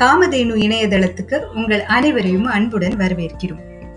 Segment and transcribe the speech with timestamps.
[0.00, 3.90] காமதேனு இணையதளத்துக்கு உங்கள் அனைவரையும் அன்புடன் வரவேற்கிறோம்.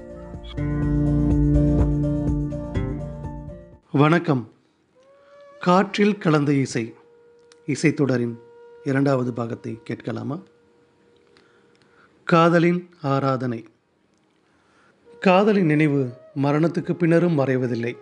[3.92, 4.52] வணக்கம்.
[5.60, 6.94] காற்றில் கலந்த இசை.
[7.66, 8.36] இசைத்தொடரின்
[8.84, 10.40] இரண்டாவது பாகத்தை கேட்கலாமா?
[12.23, 13.66] காதலின் ஆராதனை.
[15.20, 16.09] காதலின் நினைவு
[16.44, 17.98] மரணத்துக்கு பின்னரும் மறைவதில்லை.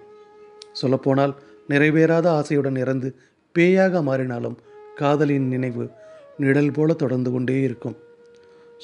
[0.72, 1.36] சொல்லப்போனால்
[1.70, 3.16] நிறைவேறாத ஆசையுடன் இறந்து
[3.60, 4.58] பேயாக மாறினாலும்
[4.96, 5.90] காதலின் நினைவு
[6.38, 7.98] நிழல் போல தொடர்ந்து கொண்டே இருக்கும்.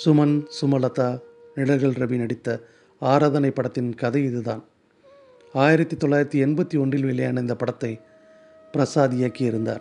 [0.06, 1.20] சுமன் சுமலதா
[1.56, 2.62] நிழல்கள் ரவி நடித்த
[3.00, 4.64] ஆராதனை படத்தின் கதை இதுதான்.
[5.54, 8.00] ஆயிரத்தி தொள்ளாயிரத்தி எண்பத்தி ஒன்றில் வெளியான இந்த படத்தை
[8.72, 9.80] பிரசாத் இயக்கியிருந்தார்.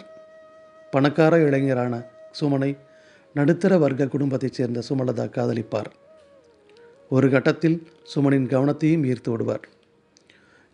[0.91, 2.07] பணக்கார இளைஞரான
[2.41, 2.77] சுமனை
[3.35, 5.91] நடுத்தர வர்க்க குடும்பத்தைச் சேர்ந்த சுமலதா காதலிப்பார்.
[7.09, 9.69] ஒரு கட்டத்தில் சுமனின் கவனத்தையும் ஈர்த்து விடுவார்.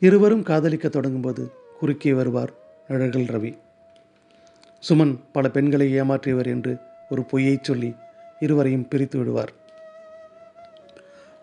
[0.00, 2.52] இருவரும் காதலிக்க தொடங்கும்போது குறுக்கே வருவார்
[2.88, 3.58] நிழல்கள் ரவி.
[4.88, 6.73] சுமன் பல பெண்களை ஏமாற்றியவர் என்று
[7.10, 7.94] ஒரு பொய்யைச் சொல்லி
[8.39, 9.53] இருவரையும் பிரித்து விடுவார்.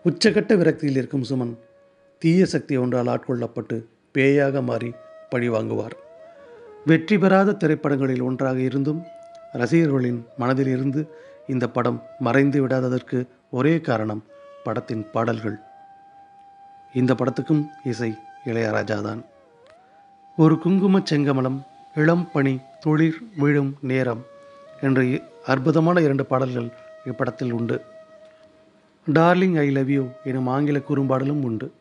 [0.04, 1.52] உச்சகட்ட விரக்தியில் இருக்கும் சுமன்
[2.18, 3.76] தீய சக்தி ஒன்றால் ஆட்கொள்ளப்பட்டு
[4.14, 4.90] பேயாக மாறி
[5.30, 5.94] பழி வாங்குவார்.
[6.84, 9.00] வெற்றி பெறாத திரைப்படங்களில் ஒன்றாக இருந்தும்
[9.52, 11.00] ரசிகர்களின் மனதில் இருந்து
[11.46, 13.18] இந்த படம் மறைந்து விடாததற்கு
[13.50, 14.24] ஒரே காரணம்
[14.64, 15.56] படத்தின் பாடல்கள்.
[16.94, 18.10] இந்த படத்துக்கும் இசை
[18.44, 19.24] இளையராஜா தான்
[20.36, 21.58] ஒரு குங்குமச் செங்கமலம்
[21.96, 24.24] இளம் பணி துளிர் விழும் நேரம்
[24.80, 26.72] என்ற இ- அற்புதமான இரண்டு பாடல்கள்
[27.04, 27.80] இப்படத்தில் உண்டு.
[29.12, 31.72] டார்லிங் ஐ லவ் யூ எனும் ஆங்கில குறும்பாடலும் உண்டு.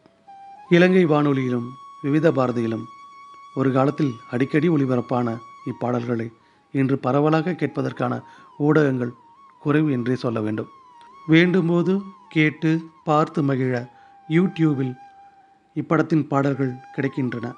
[0.69, 1.67] இலங்கை வானொலியிலும்
[2.03, 2.83] விவித பாரதியிலும்
[3.55, 6.31] ஒரு காலத்தில் அடிக்கடி ஒளிபரப்பான இப்பாடல்களை
[6.71, 8.21] இன்று பரவலாக கேட்பதற்கான
[8.57, 9.13] ஊடகங்கள்
[9.59, 10.67] குறைவு என்றே சொல்ல வேண்டும்.
[11.29, 13.89] வேண்டும்போது கேட்டு பார்த்து மகிழ
[14.29, 14.95] யூடியூபில்
[15.75, 17.53] இப்படத்தின் பாடல்கள் கிடைக்கின்றன.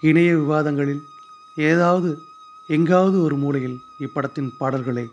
[0.00, 1.10] இணைய விவாதங்களில்
[1.56, 2.18] ஏதாவது
[2.66, 5.08] எங்காவது ஒரு மூலையில் இப்படத்தின் பாடல்களை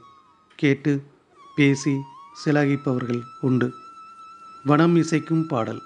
[0.56, 1.04] கேட்டு
[1.56, 1.98] பேசி
[2.46, 3.74] சிலாகிப்பவர்கள் உண்டு.
[4.66, 5.82] வனம் இசைக்கும் பாடல்.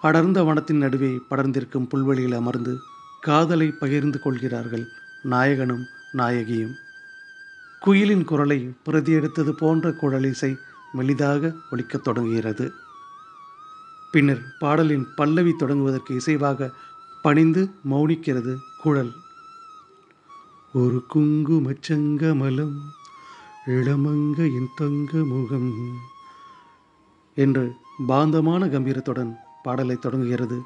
[0.00, 2.78] அடர்ந்த வனத்தின் நடுவே படர்ந்திருக்கும் புல்வெளியில் அமர்ந்து
[3.20, 4.86] காதலை பகிர்ந்து கொள்கிறார்கள்
[5.22, 6.72] நாயகனும் நாயகியும்.
[7.80, 10.56] குயிலின் குரலை பிரதி எடுத்தது போன்ற குழலிசை
[10.96, 12.72] மெலிதாக ஒலிக்கத் தொடங்குகிறது.
[14.10, 16.70] பின்னர் பாடலின் பல்லவி தொடங்குவதற்கு இசைவாக
[17.24, 19.12] பணிந்து மௌனிக்கிறது குழல்.
[20.72, 21.92] ஒரு குங்குமச்
[23.66, 25.98] இளமங்க என் தங்க முகம்
[27.34, 27.72] என்று
[28.06, 30.60] பாந்தமான கம்பீரத்துடன் பாடலை தொடங்குகிறது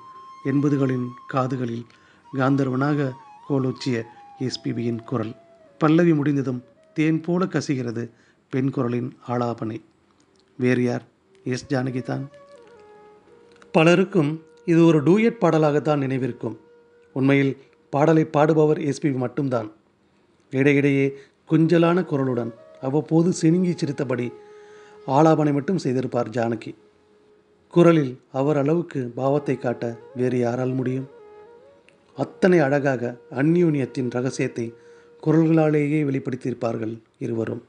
[0.45, 1.87] எண்பதுகளின் காதுகளில்
[2.35, 3.13] காந்தர்வனாக
[3.49, 4.03] கோலோச்சிய
[4.39, 5.35] எஸ்பிபியின் குரல்.
[5.79, 6.63] பல்லவி முடிந்ததும்
[6.95, 8.11] தேன் போல கசிகிறது
[8.51, 9.83] பெண் குரலின் ஆலாபனை.
[10.57, 11.07] வேறு யார்?
[11.45, 11.67] எஸ்.
[11.69, 12.29] ஜானகி தான்
[13.73, 16.57] பலருக்கும் இது ஒரு டூயட் பாடலாகத்தான் நினைவிருக்கும்.
[17.13, 17.53] உண்மையில்
[17.91, 19.69] பாடலை பாடுபவர் எஸ்பி மட்டும்தான்.
[20.53, 21.07] இடையிடையே
[21.51, 24.27] குஞ்சலான குரலுடன் அவ்வப்போது சினுங்கி சிரித்தபடி
[25.07, 26.73] ஆலாபனை மட்டும் செய்திருப்பார் ஜானகி.
[27.75, 29.85] குரலில் அவர் அளவுக்கு பாவத்தை காட்ட
[30.15, 31.09] வேறு யாரால் முடியும்?
[32.17, 34.67] அத்தனை அழகாக அந்யூன்யத்தின் ரகசியத்தை
[35.27, 37.63] குரல்களாலேயே வெளிப்படுத்தியிருப்பார்கள் இருவரும்.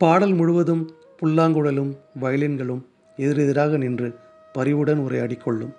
[0.00, 0.84] பாடல் முழுவதும்
[1.20, 2.82] புல்லாங்குழலும் வயலின்களும்
[3.16, 4.10] எதிரெதிராக நின்று
[4.52, 5.72] பரிவுடன் உரையாடிக்கொள்ளும்.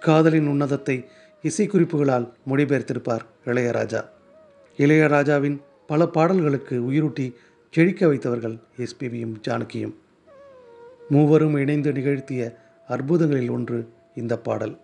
[0.00, 1.04] காதலின் உன்னதத்தை
[1.42, 4.04] இசைக்குறிப்புகளால் மொழிபெயர்த்திருப்பார் இளையராஜா.
[4.76, 7.34] இளையராஜாவின் பல பாடல்களுக்கு உயிரூட்டி
[7.70, 9.94] செழிக்க வைத்தவர்கள் எஸ்பிபியும் ஜானகியும்.
[11.08, 12.56] மூவரும் இணைந்து நிகழ்த்திய
[12.88, 14.78] அற்புதங்களில் ஒன்று இந்த பாடல்.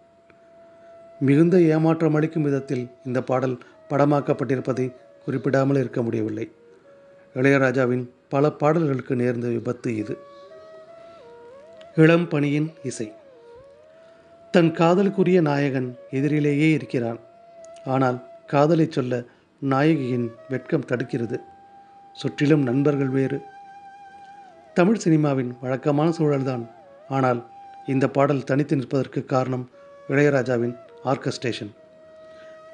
[1.21, 3.59] மிகுந்த ஏமாற்றம் அளிக்கும் விதத்தில் இந்த பாடல்
[3.91, 6.51] படமாக்கப்பட்டிருப்பதை குறிப்பிடாமல் இருக்க முடியவில்லை.
[7.35, 10.19] இளையராஜாவின் பல பாடல்களுக்கு நேர்ந்த விபத்து இது.
[11.95, 13.13] இளம் பணியின் இசை.
[14.55, 17.19] தன் காதலுக்குரிய நாயகன் எதிரிலேயே இருக்கிறான்.
[17.85, 19.23] ஆனால் காதலை சொல்ல
[19.63, 21.37] நாயகியின் வெட்கம் தடுக்கிறது.
[22.13, 23.39] சுற்றிலும் நண்பர்கள் வேறு.
[24.75, 26.65] தமிழ் சினிமாவின் வழக்கமான சூழல்தான்.
[27.09, 27.41] ஆனால்
[27.87, 29.65] இந்த பாடல் தனித்து நிற்பதற்கு காரணம்
[30.09, 31.73] இளையராஜாவின் ஆர்கஸ்ட்ரேஷன்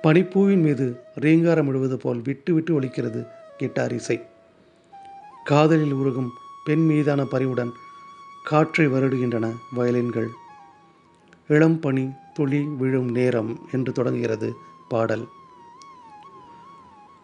[0.02, 3.22] பனிப்பூவின் மீது ரீங்காரம் விடுவது போல் விட்டு விட்டு ஒலிக்கிறது
[3.56, 4.18] கிட்டார் இசை.
[5.44, 6.30] காதலில் உருகும்
[6.64, 7.72] பெண் மீதான பரிவுடன்
[8.44, 9.46] காற்றை வருடுகின்றன
[9.76, 10.30] வயலின்கள்.
[11.54, 14.48] இளம் பனி துளி விழும் நேரம் என்று தொடங்குகிறது
[14.88, 15.24] பாடல்.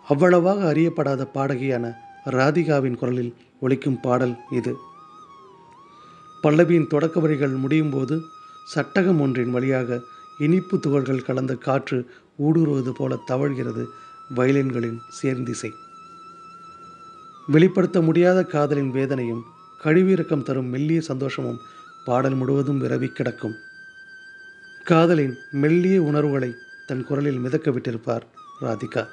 [0.06, 1.84] அவ்வளவாக அறியப்படாத பாடகியான
[2.30, 4.72] ராதிகாவின் குரலில் ஒலிக்கும் பாடல் இது.
[6.42, 8.20] பல்லவியின் தொடக்க வரிகள் முடியும் போது
[8.64, 10.00] சட்டகம் ஒன்றின் வழியாக
[10.38, 11.98] இனிப்பு துகள்கள் கலந்த காற்று
[12.38, 13.84] ஊடுருவது போல தவழ்கிறது
[14.36, 15.70] வயலின்களின் சேர்ந்திசை.
[17.46, 19.44] வெளிப்படுத்த முடியாத காதலின் வேதனையும்
[19.84, 21.62] கழிவிறக்கம் தரும் மெல்லிய சந்தோஷமும்
[22.04, 23.56] பாடல் முழுவதும் விரவி கிடக்கும்.
[24.88, 26.54] காதலின் மெல்லிய உணர்வுகளை
[26.86, 28.20] தன் குரலில் மிதக்க விட்டிருப்பார்
[28.60, 29.06] ராதிகா.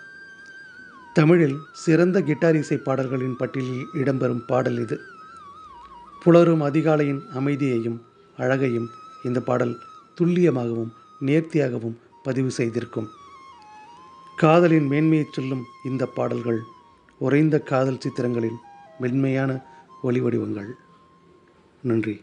[1.13, 4.99] தமிழில் சிறந்த கிட்டார் இசை பாடல்களின் பட்டியலில் இடம்பெறும் பாடல் இது.
[6.25, 8.01] புலரும் அதிகாலையின் அமைதியையும்
[8.37, 8.89] அழகையும்
[9.23, 9.79] இந்த பாடல்
[10.21, 10.91] துல்லியமாகவும்
[11.25, 13.09] நேர்த்தியாகவும் பதிவு செய்திருக்கும்.
[14.35, 16.61] காதலின் மேன்மையைச் சொல்லும் இந்த பாடல்கள்
[17.19, 18.59] உறைந்த காதல் சித்திரங்களின்
[18.99, 19.65] மென்மையான
[20.01, 20.75] ஒளி வடிவங்கள்.
[21.81, 22.21] நன்றி.